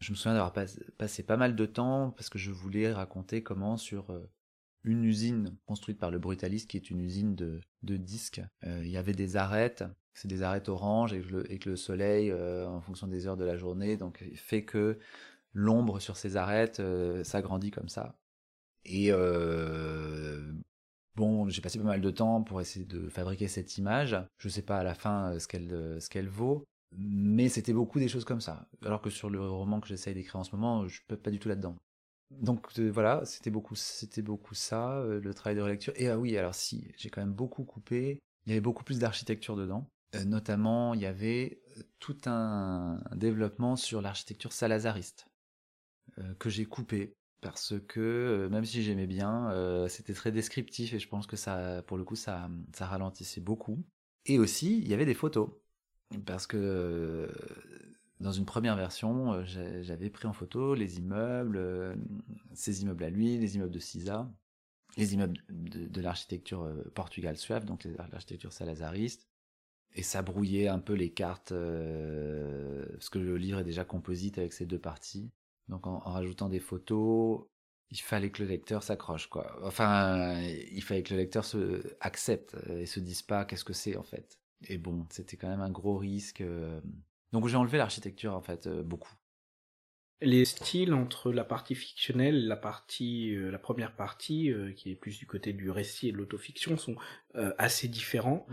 [0.00, 0.66] je me souviens d'avoir pas-
[0.96, 4.28] passé pas mal de temps parce que je voulais raconter comment sur euh,
[4.84, 8.42] une usine construite par le Brutaliste, qui est une usine de, de disques.
[8.64, 11.20] Euh, il y avait des arêtes, c'est des arêtes oranges, et
[11.58, 14.98] que le, soleil, en fonction des heures de la journée, donc fait que
[15.52, 16.82] l'ombre sur ces arêtes
[17.22, 18.18] s'agrandit comme ça.
[18.84, 19.12] Et
[21.18, 24.16] bon, j'ai passé pas mal de temps pour essayer de fabriquer cette image.
[24.38, 26.64] Je sais pas à la fin euh, ce qu'elle euh, ce qu'elle vaut,
[26.96, 28.68] mais c'était beaucoup des choses comme ça.
[28.84, 31.40] Alors que sur le roman que j'essaye d'écrire en ce moment, je peux pas du
[31.40, 31.76] tout là-dedans.
[32.30, 35.92] Donc euh, voilà, c'était beaucoup, ça, le travail de relecture.
[35.96, 38.20] Et ah oui, alors si, j'ai quand même beaucoup coupé.
[38.46, 39.86] Il y avait beaucoup plus d'architecture dedans.
[40.24, 41.60] Notamment, il y avait
[41.98, 45.26] tout un, développement sur l'architecture salazariste
[46.38, 50.98] que j'ai coupé parce que euh, même si j'aimais bien, euh, c'était très descriptif et
[50.98, 53.84] je pense que ça, pour le coup, ça, ralentissait beaucoup.
[54.26, 55.50] Et aussi, il y avait des photos
[56.26, 57.28] parce que euh,
[58.20, 61.94] dans une première version, j'avais pris en photo les immeubles, euh,
[62.54, 64.30] ces immeubles à lui, les immeubles de Cisa,
[64.96, 69.28] les immeubles de, l'architecture Portugal Suave, donc l'architecture salazariste.
[69.94, 74.52] Et ça brouillait un peu les cartes, parce que le livre est déjà composite avec
[74.52, 75.30] ces deux parties.
[75.68, 77.44] Donc en, rajoutant des photos,
[77.90, 79.58] il fallait que le lecteur s'accroche, quoi.
[79.62, 83.96] Enfin, il fallait que le lecteur se accepte et se dise pas qu'est-ce que c'est
[83.96, 84.38] en fait.
[84.66, 86.42] Et bon, c'était quand même un gros risque.
[87.32, 89.12] Donc j'ai enlevé l'architecture en fait euh, beaucoup.
[90.20, 94.96] Les styles entre la partie fictionnelle, la partie, euh, la première partie, euh, qui est
[94.96, 96.96] plus du côté du récit et de l'autofiction, sont
[97.58, 98.46] assez différents.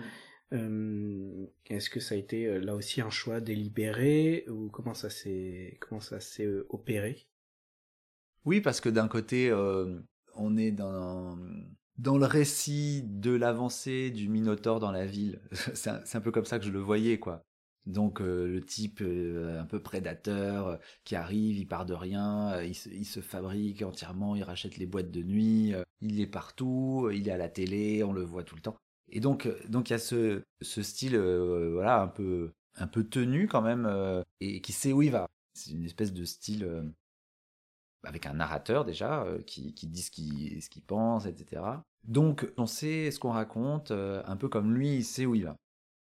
[0.52, 1.46] Mm.
[1.68, 6.02] Est-ce que ça a été là aussi un choix délibéré ou comment ça s'est comment
[6.02, 7.28] ça s'est opéré?
[8.46, 9.52] Oui, parce que d'un côté,
[10.36, 11.38] on est dans
[11.98, 15.40] dans le récit de l'avancée du Minotaure dans la ville.
[15.74, 17.46] C'est un, peu comme ça que je le voyais, quoi.
[17.86, 22.62] Donc euh, le type euh, un peu prédateur euh, qui arrive, il part de rien,
[22.64, 22.74] il
[23.06, 27.38] se, fabrique entièrement, il rachète les boîtes de nuit, il est partout, il est à
[27.38, 28.78] la télé, on le voit tout le temps.
[29.10, 33.62] Et donc donc il y a ce, style voilà un peu un peu tenu quand
[33.62, 33.90] même
[34.42, 35.30] et qui sait où il va.
[35.54, 36.94] C'est une espèce de style
[38.04, 41.62] avec un narrateur déjà qui, dit ce qu'il pense, etc.
[42.04, 45.56] Donc on sait ce qu'on raconte un peu comme lui, il sait où il va.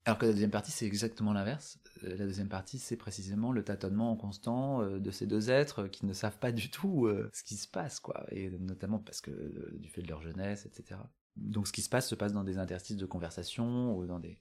[0.05, 1.79] Alors que la deuxième partie, c'est exactement l'inverse.
[2.03, 6.07] Euh, la deuxième partie, c'est précisément le tâtonnement constant euh, de ces deux êtres qui
[6.07, 8.25] ne savent pas du tout euh, ce qui se passe, quoi.
[8.33, 9.31] Et notamment parce que
[9.79, 10.99] du fait de leur jeunesse, etc.
[11.37, 14.39] Donc ce qui se passe se passe dans des interstices de conversation ou dans des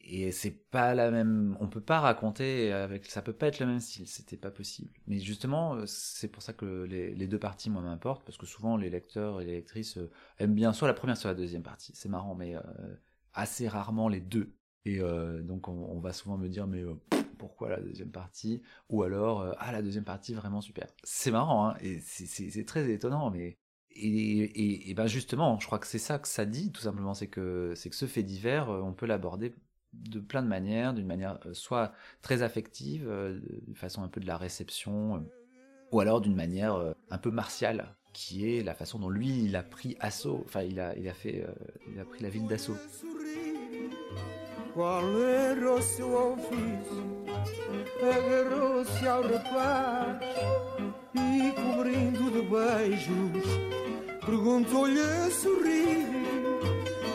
[0.00, 3.66] et c'est pas la même on peut pas raconter avec ça peut pas être le
[3.66, 4.90] même style c'était pas possible.
[5.06, 8.90] Mais justement c'est pour ça que les, deux parties moi m'importent parce que souvent les
[8.90, 9.98] lecteurs et les lectrices
[10.38, 11.92] aiment bien soit la première soit la deuxième partie.
[11.94, 12.54] C'est marrant mais
[13.34, 14.54] assez rarement les deux.
[14.84, 16.94] Et euh, donc on, va souvent me dire mais euh,
[17.38, 18.62] pourquoi la deuxième partie?
[18.88, 20.86] Ou alors euh, ah la deuxième partie vraiment super.
[21.04, 23.58] C'est marrant hein, et c'est très étonnant mais
[23.94, 27.26] et, et, ben justement je crois que c'est ça que ça dit tout simplement c'est
[27.26, 29.54] que c'est que ce fait divers on peut l'aborder
[29.92, 34.36] de plein de manières, d'une manière soit très affective, de façon un peu de la
[34.36, 35.26] réception,
[35.92, 39.62] ou alors d'une manière un peu martiale, qui est la façon dont lui il a
[39.62, 41.46] pris assaut, enfin il a, il a fait,
[41.90, 42.76] il a pris la ville d'assaut.
[51.14, 53.44] E, cobrindo de beijos,
[54.24, 56.06] perguntou-lhe a sorrir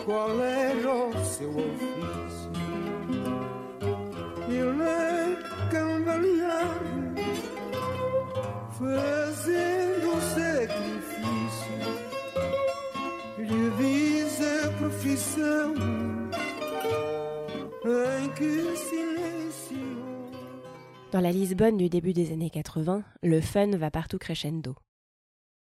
[0.06, 2.52] qual era o seu ofício.
[4.50, 5.38] Ele
[5.72, 6.80] cambalear,
[8.78, 11.78] fazendo um sacrifício,
[13.38, 16.13] lhe diz a profissão
[21.14, 24.76] Dans la Lisbonne du début des années 80, le fun va partout crescendo.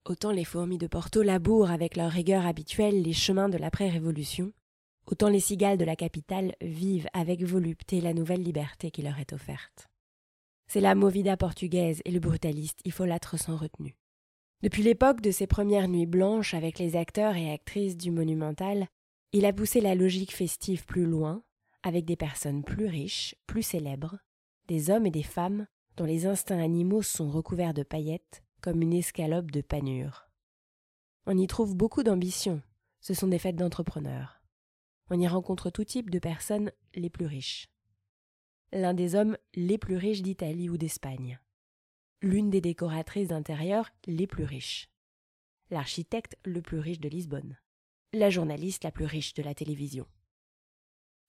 [0.05, 4.53] Autant les fourmis de Porto labourent avec leur rigueur habituelle les chemins de l'après-révolution,
[5.05, 9.33] autant les cigales de la capitale vivent avec volupté la nouvelle liberté qui leur est
[9.33, 9.89] offerte.
[10.67, 13.97] C'est la movida portugaise et le brutaliste l'être sans retenue.
[14.61, 18.87] Depuis l'époque de ses premières nuits blanches avec les acteurs et actrices du monumental,
[19.33, 21.43] il a poussé la logique festive plus loin,
[21.83, 24.19] avec des personnes plus riches, plus célèbres,
[24.67, 28.93] des hommes et des femmes dont les instincts animaux sont recouverts de paillettes comme une
[28.93, 30.29] escalope de panure.
[31.25, 32.61] On y trouve beaucoup d'ambition,
[33.01, 34.41] ce sont des fêtes d'entrepreneurs.
[35.09, 37.69] On y rencontre tout type de personnes les plus riches.
[38.71, 41.39] L'un des hommes les plus riches d'Italie ou d'Espagne.
[42.21, 44.89] L'une des décoratrices d'intérieur les plus riches.
[45.69, 47.57] L'architecte le plus riche de Lisbonne.
[48.13, 50.07] La journaliste la plus riche de la télévision.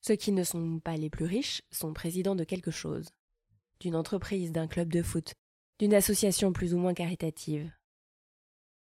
[0.00, 3.08] Ceux qui ne sont pas les plus riches sont présidents de quelque chose,
[3.84, 5.34] d'une entreprise, d'un club de foot,
[5.78, 7.70] d'une association plus ou moins caritative.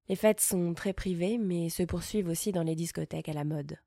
[0.08, 3.78] Les fêtes sont très privées, mais se poursuivent aussi dans les discothèques à la mode.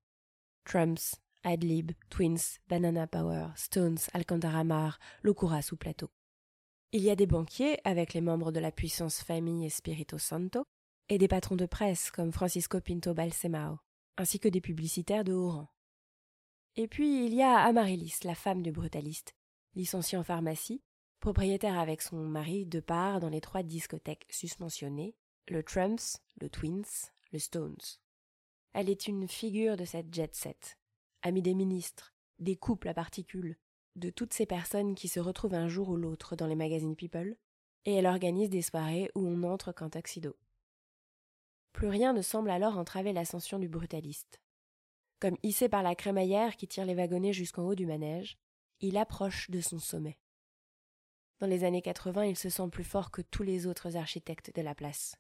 [0.64, 4.64] Trumps, Adlib, Twins, Banana Power, Stones, Alcantara
[5.22, 6.10] Locura sous plateau.
[6.94, 10.64] Il y a des banquiers, avec les membres de la puissance famille Espirito Santo,
[11.10, 13.80] et des patrons de presse comme Francisco Pinto Balsemao,
[14.16, 15.68] ainsi que des publicitaires de haut rang.
[16.78, 19.36] Et puis il y a Amaryllis, la femme du brutaliste,
[19.76, 20.82] licenciée en pharmacie,
[21.22, 25.16] propriétaire avec son mari de part dans les trois discothèques susmentionnées,
[25.48, 26.84] le Trumps, le Twins,
[27.32, 27.78] le Stones.
[28.74, 30.80] Elle est une figure de cette jet set,
[31.22, 33.56] amie des ministres, des couples à particules,
[33.96, 37.38] de toutes ces personnes qui se retrouvent un jour ou l'autre dans les magazines People,
[37.86, 40.36] et elle organise des soirées où on entre qu'en tuxedo.
[41.72, 44.42] Plus rien ne semble alors entraver l'ascension du brutaliste.
[45.20, 48.40] Comme hissé par la crémaillère qui tire les wagonnets jusqu'en haut du manège,
[48.80, 50.18] il approche de son sommet.
[51.42, 54.62] Dans les années 80, il se sent plus fort que tous les autres architectes de
[54.62, 55.16] la place.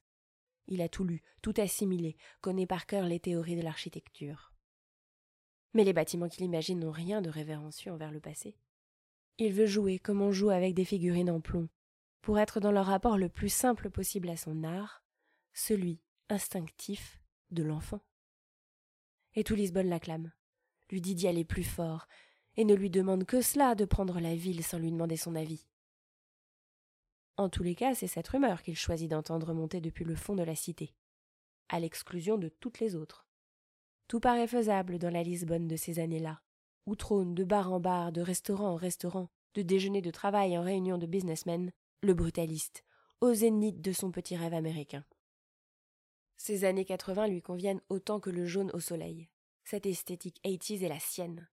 [0.67, 4.53] Il a tout lu, tout assimilé, connaît par cœur les théories de l'architecture.
[5.73, 8.55] Mais les bâtiments qu'il imagine n'ont rien de révérencieux envers le passé.
[9.39, 11.69] Il veut jouer comme on joue avec des figurines en plomb,
[12.21, 15.03] pour être dans le rapport le plus simple possible à son art,
[15.53, 18.01] celui instinctif de l'enfant.
[19.33, 20.31] Et tout Lisbonne l'acclame,
[20.91, 22.07] lui dit d'y aller plus fort,
[22.57, 25.65] et ne lui demande que cela de prendre la ville sans lui demander son avis.
[27.41, 30.43] En tous les cas, c'est cette rumeur qu'il choisit d'entendre monter depuis le fond de
[30.43, 30.93] la cité,
[31.69, 33.25] à l'exclusion de toutes les autres.
[34.07, 36.43] Tout paraît faisable dans la Lisbonne de ces années-là,
[36.85, 40.61] où trône de bar en bar, de restaurant en restaurant, de déjeuner de travail en
[40.61, 41.71] réunion de businessmen,
[42.03, 42.83] le brutaliste,
[43.21, 45.03] au zénith de son petit rêve américain.
[46.37, 49.29] Ces années 80 lui conviennent autant que le jaune au soleil.
[49.63, 51.49] Cette esthétique 80 est la sienne.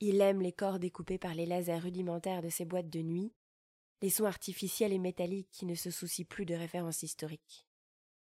[0.00, 3.32] Il aime les corps découpés par les lasers rudimentaires de ses boîtes de nuit,
[4.02, 7.66] les sons artificiels et métalliques qui ne se soucient plus de références historiques.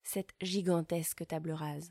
[0.02, 1.90] Cette gigantesque table rase.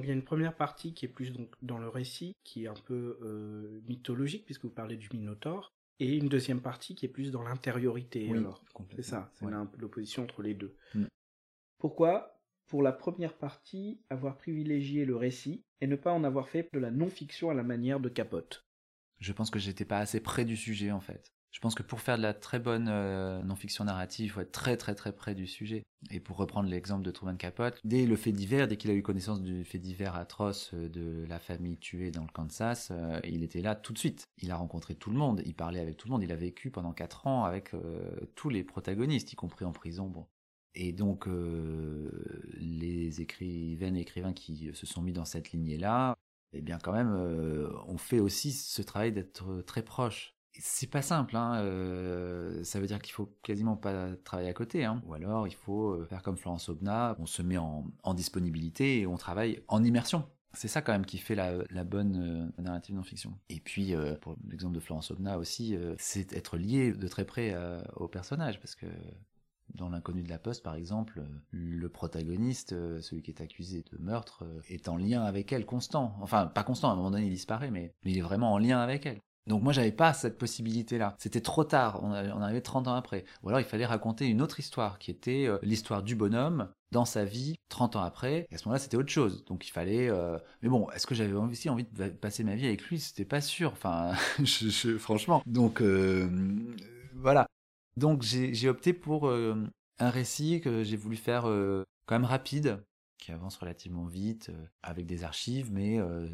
[0.00, 2.68] Il y a une première partie qui est plus donc dans le récit, qui est
[2.68, 7.08] un peu euh, mythologique puisque vous parlez du Minotaure, et une deuxième partie qui est
[7.08, 8.28] plus dans l'intériorité.
[8.30, 8.62] Oui, alors,
[8.94, 9.52] c'est ça, c'est Ouais.
[9.52, 10.76] un peu l'opposition entre les deux.
[10.94, 11.04] Mm.
[11.78, 16.68] Pourquoi, pour la première partie, avoir privilégié le récit et ne pas en avoir fait
[16.72, 18.64] de la non-fiction à la manière de Capote?
[19.18, 21.32] Je pense que j'étais pas assez près du sujet en fait.
[21.50, 24.52] Je pense que pour faire de la très bonne euh, non-fiction narrative, il faut être
[24.52, 25.84] très très très près du sujet.
[26.10, 29.02] Et pour reprendre l'exemple de Truman Capote, dès le fait divers, dès qu'il a eu
[29.02, 33.42] connaissance du fait divers atroce euh, de la famille tuée dans le Kansas, euh, il
[33.42, 34.28] était là tout de suite.
[34.38, 36.70] Il a rencontré tout le monde, il parlait avec tout le monde, il a vécu
[36.70, 37.72] pendant quatre ans avec
[38.34, 40.06] tous les protagonistes, y compris en prison.
[40.06, 40.26] Bon.
[40.74, 41.26] Et donc
[42.56, 46.14] les écrivaines et écrivains qui se sont mis dans cette lignée-là,
[46.52, 47.12] eh bien quand même,
[47.88, 50.37] on fait aussi ce travail d'être très proche.
[50.60, 51.60] C'est pas simple, hein.
[51.62, 55.00] euh, ça veut dire qu'il faut quasiment pas travailler à côté, hein.
[55.06, 59.06] ou alors il faut euh, faire comme Florence Aubenas, on se met en, disponibilité et
[59.06, 60.28] on travaille en immersion.
[60.54, 63.38] C'est ça quand même qui fait la, bonne euh, narrative non-fiction.
[63.48, 67.54] Et puis, pour l'exemple de Florence Aubenas aussi, c'est être lié de très près
[67.94, 68.86] au personnage, parce que
[69.74, 74.44] dans l'inconnu de la poste, par exemple, le protagoniste, celui qui est accusé de meurtre,
[74.68, 76.16] est en lien avec elle constant.
[76.20, 78.80] Enfin, pas constant, à un moment donné, il disparaît, mais il est vraiment en lien
[78.80, 79.20] avec elle.
[79.48, 81.16] Donc moi, j'avais pas cette possibilité-là.
[81.18, 83.24] C'était trop tard, on, arrivait 30 ans après.
[83.42, 87.06] Ou alors, il fallait raconter une autre histoire, qui était euh, l'histoire du bonhomme dans
[87.06, 88.46] sa vie 30 ans après.
[88.50, 89.44] Et à ce moment-là, c'était autre chose.
[89.46, 90.08] Donc il fallait...
[90.10, 93.00] euh, Mais bon, est-ce que j'avais aussi envie de passer ma vie avec lui?
[93.00, 93.72] C'était pas sûr.
[93.72, 94.12] Enfin,
[94.98, 95.42] franchement.
[95.46, 96.28] Donc euh,
[97.14, 97.46] voilà.
[97.96, 101.42] Donc j'ai opté pour un récit que j'ai voulu faire
[102.06, 102.78] quand même rapide,
[103.18, 106.28] qui avance relativement vite, euh, avec des archives, mais, euh,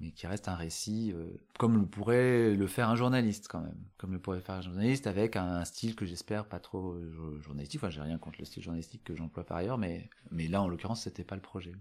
[0.00, 3.78] mais qui reste un récit euh, comme le pourrait le faire un journaliste quand même.
[3.98, 7.40] Comme le pourrait faire un journaliste avec un, style que j'espère pas trop euh, jo-
[7.40, 7.80] journalistique.
[7.80, 10.68] Enfin, j'ai rien contre le style journalistique que j'emploie par ailleurs, mais, mais là en
[10.68, 11.72] l'occurrence c'était pas le projet.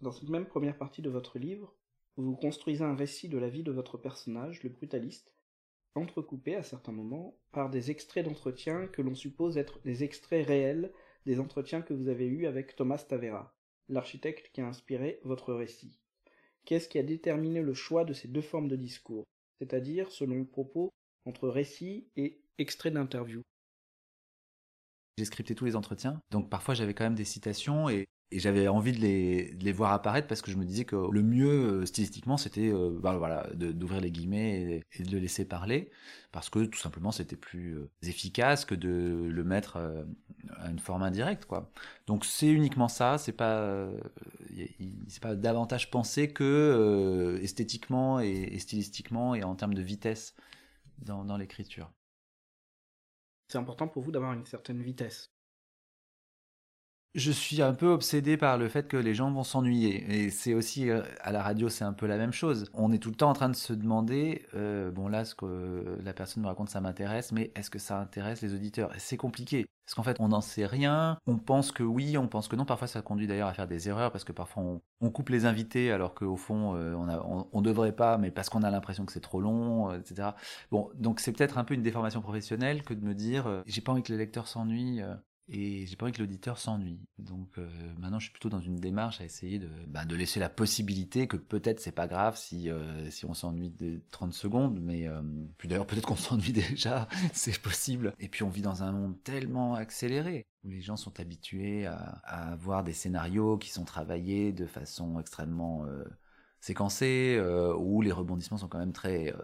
[0.00, 1.74] Dans cette même première partie de votre livre,
[2.16, 5.32] vous construisez un récit de la vie de votre personnage, le brutaliste,
[5.94, 10.92] entrecoupé à certains moments par des extraits d'entretiens que l'on suppose être des extraits réels
[11.26, 13.54] des entretiens que vous avez eus avec Thomas Tavera,
[13.88, 15.98] l'architecte qui a inspiré votre récit.
[16.64, 19.24] Qu'est-ce qui a déterminé le choix de ces deux formes de discours,
[19.58, 20.90] c'est-à-dire, selon le propos,
[21.24, 23.42] entre récit et extrait d'interview?
[25.18, 28.68] J'ai scripté tous les entretiens, donc parfois j'avais quand même des citations et, et j'avais
[28.68, 32.36] envie de les, voir apparaître parce que je me disais que le mieux euh, stylistiquement
[32.36, 35.90] c'était euh, bah, voilà, d'ouvrir les guillemets et, de le laisser parler
[36.30, 39.78] parce que tout simplement c'était plus euh, efficace que de le mettre
[40.58, 41.70] à une forme indirecte quoi.
[42.06, 43.88] Donc c'est uniquement ça, c'est pas
[45.08, 50.34] c'est pas davantage pensé que esthétiquement et, stylistiquement et en termes de vitesse
[50.98, 51.90] dans l'écriture.
[53.48, 55.32] C'est important pour vous d'avoir une certaine vitesse.
[57.16, 60.26] Je suis un peu obsédé par le fait que les gens vont s'ennuyer.
[60.26, 62.70] Et c'est aussi, euh, à la radio, c'est un peu la même chose.
[62.72, 65.98] On est tout le temps en train de se demander, euh, bon là, ce que
[66.04, 68.92] la personne me raconte, ça m'intéresse, mais est-ce que ça intéresse les auditeurs?
[68.98, 69.66] C'est compliqué.
[69.84, 71.18] Parce qu'en fait, on n'en sait rien.
[71.26, 72.64] On pense que oui, on pense que non.
[72.64, 74.62] Parfois, ça conduit d'ailleurs à faire des erreurs, parce que parfois,
[75.00, 78.62] on, coupe les invités, alors qu'au fond, euh, on, on devrait pas, mais parce qu'on
[78.62, 80.28] a l'impression que c'est trop long, etc.
[80.70, 83.90] Bon, donc c'est peut-être un peu une déformation professionnelle que de me dire, j'ai pas
[83.90, 85.02] envie que les lecteurs s'ennuient.
[85.50, 87.00] Euh, et j'ai pas envie que l'auditeur s'ennuie.
[87.18, 90.40] Donc euh, maintenant, je suis plutôt dans une démarche à essayer de, bah, de laisser
[90.40, 94.80] la possibilité que peut-être c'est pas grave si euh, si on s'ennuie de 30 secondes,
[94.80, 95.22] mais euh,
[95.58, 98.14] puis d'ailleurs peut-être qu'on s'ennuie déjà, c'est possible.
[98.18, 102.20] Et puis on vit dans un monde tellement accéléré où les gens sont habitués à,
[102.24, 105.86] à avoir des scénarios qui sont travaillés de façon extrêmement
[106.60, 107.40] séquencée,
[107.78, 109.34] où les rebondissements sont quand même très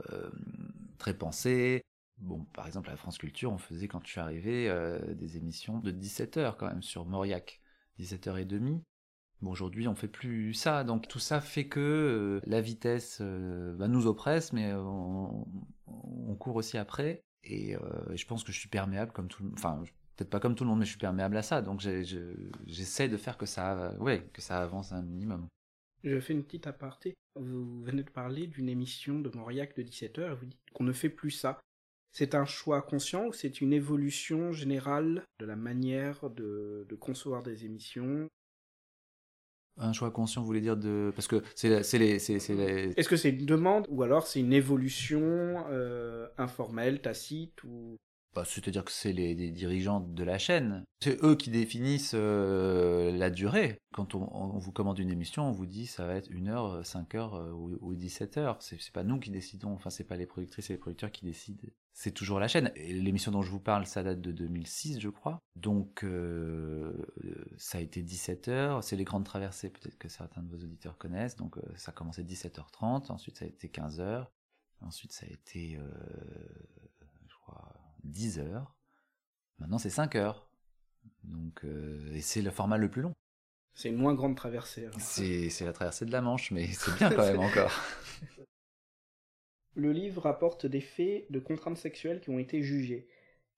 [0.98, 1.86] très pensés,
[2.18, 5.78] Bon, par exemple, à France Culture, on faisait, quand je suis arrivé, euh, des émissions
[5.80, 7.60] de 17h quand même sur Mauriac,
[8.00, 8.82] 17h30.
[9.42, 13.74] Bon, aujourd'hui, on fait plus ça, donc tout ça fait que euh, la vitesse euh,
[13.76, 15.46] bah, nous oppresse, mais on,
[16.38, 17.22] court aussi après.
[17.44, 17.76] Et
[18.14, 19.58] je pense que je suis perméable comme tout le monde.
[19.58, 19.82] Enfin,
[20.16, 21.62] peut-être pas comme tout le monde, mais je suis perméable à ça.
[21.62, 23.94] Donc j'essaie de faire que ça,
[24.32, 25.46] que ça avance un minimum.
[26.04, 27.14] Je fais une petite aparté.
[27.36, 30.92] Vous venez de parler d'une émission de Mauriac de 17h et vous dites qu'on ne
[30.92, 31.60] fait plus ça.
[32.18, 37.66] C'est un choix conscient ou c'est une évolution générale de la manière de, concevoir des
[37.66, 38.26] émissions?
[39.76, 43.44] Un choix conscient, vous voulez dire de parce que c'est les Est-ce que c'est une
[43.44, 47.98] demande ou alors c'est une évolution euh, informelle, tacite ou?
[48.34, 50.84] Bah, c'est-à-dire que c'est les, dirigeants de la chaîne.
[51.02, 53.76] C'est eux qui définissent euh, la durée.
[53.92, 57.14] Quand on, vous commande une émission, on vous dit ça va être 1 heure, 5
[57.14, 58.56] heures euh, ou, 17 heures.
[58.62, 61.26] C'est, c'est pas nous qui décidons, enfin c'est pas les productrices et les producteurs qui
[61.26, 61.68] décident.
[61.98, 62.70] C'est toujours la chaîne.
[62.76, 65.40] L'émission dont je vous parle, ça date de 2006, je crois.
[65.54, 66.92] Donc euh,
[67.56, 68.84] ça a été 17 heures.
[68.84, 71.36] C'est les grandes traversées, peut-être que certains de vos auditeurs connaissent.
[71.36, 74.30] Donc ça a commencé 17h30, ensuite ça a été 15 heures,
[74.82, 75.80] ensuite ça a été,
[77.28, 77.72] je crois
[78.04, 78.76] 10 heures.
[79.58, 80.48] Maintenant, c'est 5 heures.
[81.24, 83.14] Donc, euh, et c'est le format le plus long.
[83.74, 84.88] C'est une moins grande traversée.
[84.98, 87.72] C'est, la traversée de la Manche, mais c'est bien quand même encore.
[89.76, 93.06] Le livre rapporte des faits de contraintes sexuelles qui ont été jugées.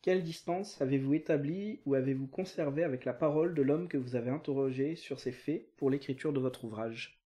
[0.03, 4.31] Quelle distance avez-vous établie ou avez-vous conservé avec la parole de l'homme que vous avez
[4.31, 7.23] interrogé sur ces faits pour l'écriture de votre ouvrage?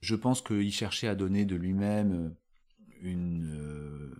[0.00, 2.34] Je pense qu'il cherchait à donner de lui-même
[3.00, 4.16] une, euh,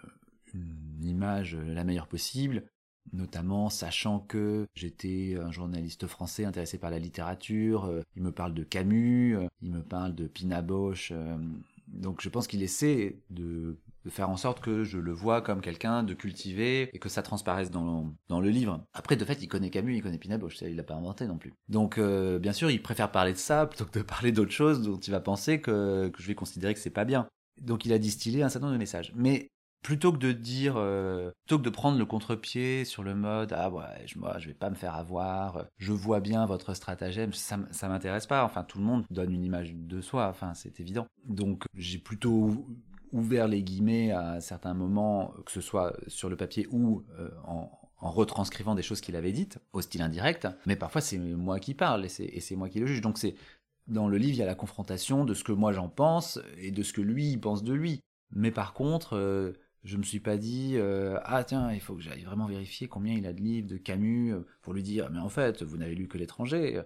[0.55, 2.65] une image la meilleure possible,
[3.13, 8.55] notamment sachant que j'étais un journaliste français intéressé par la littérature, euh, il me parle
[8.55, 11.37] de Camus, euh, il me parle de Pina euh,
[11.93, 13.79] donc je pense qu'il essaie de,
[14.09, 17.71] faire en sorte que je le vois comme quelqu'un de cultivé et que ça transparaisse
[17.71, 18.85] dans, le livre.
[18.93, 21.39] Après, de fait, il connaît Camus, il connaît Pina Bausch, il l'a pas inventé non
[21.39, 21.55] plus.
[21.69, 24.99] Donc, bien sûr, il préfère parler de ça plutôt que de parler d'autre chose dont
[24.99, 27.29] il va penser que, que je vais considérer que c'est pas bien.
[27.61, 29.13] Donc, il a distillé un certain nombre de messages.
[29.15, 29.53] Mais
[29.83, 33.71] plutôt que de dire, euh, plutôt que de prendre le contre-pied sur le mode ah
[33.71, 37.59] ouais, je, moi je vais pas me faire avoir, je vois bien votre stratagème, ça,
[37.71, 38.45] ça m'intéresse pas.
[38.45, 41.07] Enfin, tout le monde donne une image de soi, enfin c'est évident.
[41.27, 42.67] Donc j'ai plutôt
[43.13, 47.71] ouvert les guillemets à certains moments, que ce soit sur le papier ou euh, en,
[47.99, 52.05] retranscrivant des choses qu'il avait dites, au style indirect, mais parfois c'est moi qui parle
[52.05, 53.01] et c'est moi qui le juge.
[53.01, 53.37] Donc c'est
[53.87, 56.73] dans le livre, il y a la confrontation de ce que moi j'en pense et
[56.73, 58.01] de ce que lui pense de lui.
[58.35, 59.53] Mais par contre, euh,
[59.85, 63.15] je me suis pas dit euh, ah tiens il faut que j'aille vraiment vérifier combien
[63.15, 65.95] il a de livres de Camus euh, pour lui dire mais en fait vous n'avez
[65.95, 66.83] lu que l'étranger.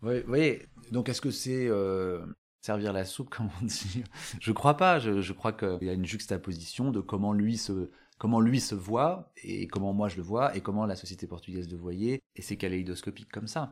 [0.00, 2.26] Vous voyez donc est-ce que c'est euh,
[2.60, 4.04] servir la soupe comme on dit?
[4.40, 4.98] Je crois pas.
[4.98, 9.32] Je, crois qu'il y a une juxtaposition de comment lui se comment lui se voit
[9.42, 12.56] et comment moi je le vois et comment la société portugaise le voyait et c'est
[12.56, 13.70] kaléidoscopique comme ça.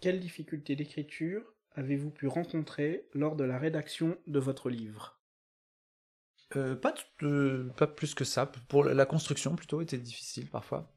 [0.00, 1.42] Quelles difficultés d'écriture
[1.74, 5.21] avez-vous pu rencontrer lors de la rédaction de votre livre?
[6.56, 6.94] Euh, pas,
[7.76, 8.46] pas plus que ça.
[8.46, 10.92] Pour la construction, plutôt, était difficile parfois.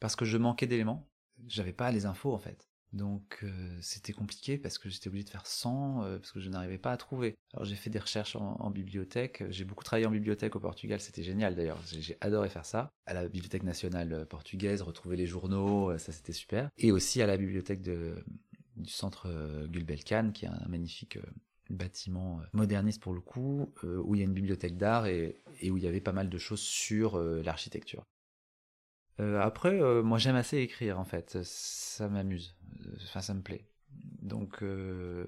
[0.00, 1.08] Parce que je manquais d'éléments.
[1.46, 2.68] J'avais pas les infos, en fait.
[2.92, 6.50] Donc, euh, c'était compliqué parce que j'étais obligé de faire 100, euh, parce que je
[6.50, 7.36] n'arrivais pas à trouver.
[7.54, 9.44] Alors, j'ai fait des recherches en, bibliothèque.
[9.48, 11.00] J'ai beaucoup travaillé en bibliothèque au Portugal.
[11.00, 11.80] C'était génial, d'ailleurs.
[11.86, 12.90] J'ai adoré faire ça.
[13.06, 16.68] À la Bibliothèque nationale portugaise, retrouver les journaux, ça, c'était super.
[16.76, 19.28] Et aussi à la bibliothèque du centre
[19.68, 21.18] Gulbenkian, qui est un magnifique
[21.70, 25.42] bâtiment euh, moderniste pour le coup, euh, où il y a une bibliothèque d'art et,
[25.62, 28.04] où il y avait pas mal de choses sur euh, l'architecture.
[29.18, 32.56] après, moi j'aime assez écrire en fait, ça m'amuse,
[33.04, 33.68] enfin ça me plaît.
[34.20, 35.26] Donc il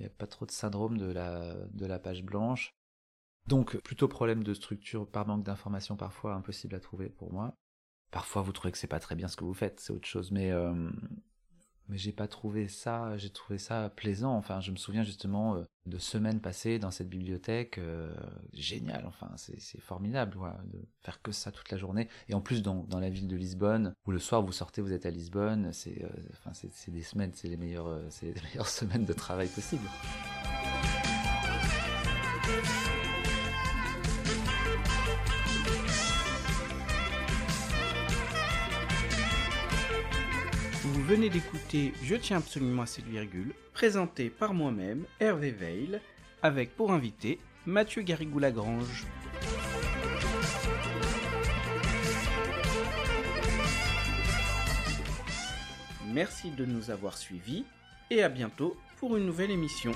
[0.00, 2.74] n'y a pas trop de syndrome de la, de la page blanche.
[3.46, 7.54] Donc plutôt problème de structure par manque d'informations parfois impossible à trouver pour moi.
[8.10, 10.32] Parfois vous trouvez que c'est pas très bien ce que vous faites, c'est autre chose,
[10.32, 10.52] mais
[11.90, 14.36] mais j'ai pas trouvé ça, j'ai trouvé ça plaisant.
[14.36, 18.14] Enfin, je me souviens justement euh, de semaines passées dans cette bibliothèque, euh,
[18.52, 19.04] génial.
[19.06, 20.38] Enfin, c'est formidable
[20.72, 22.08] de faire que ça toute la journée.
[22.28, 25.04] Et en plus dans, la ville de Lisbonne, où le soir vous sortez, vous êtes
[25.04, 29.04] à Lisbonne, c'est euh, enfin c'est des semaines, c'est les meilleures, c'est les meilleures semaines
[29.04, 29.88] de travail possibles.
[41.10, 46.00] Venez d'écouter Je tiens absolument à cette virgule, présenté par moi-même, Hervé Veil,
[46.40, 49.06] avec pour invité Mathieu Garrigou-Lagrange.
[56.12, 57.64] Merci de nous avoir suivis
[58.08, 59.90] et à bientôt pour une nouvelle émission.